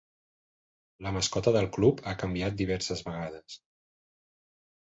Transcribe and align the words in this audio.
La 1.07 1.11
mascota 1.17 1.53
del 1.57 1.69
club 1.77 2.01
ha 2.05 2.15
canviat 2.23 2.57
diverses 2.63 3.07
vegades. 3.11 3.63